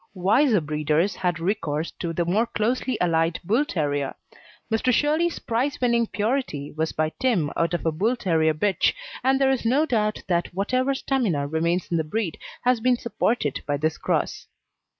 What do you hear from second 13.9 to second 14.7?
cross.